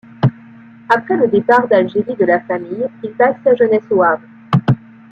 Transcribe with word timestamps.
Après 0.89 1.15
le 1.15 1.27
départ 1.27 1.67
d'Algérie 1.67 2.15
de 2.15 2.25
la 2.25 2.39
famille, 2.39 2.87
il 3.03 3.11
passe 3.11 3.35
sa 3.43 3.53
jeunesse 3.53 3.83
au 3.91 4.01
Havre. 4.01 4.23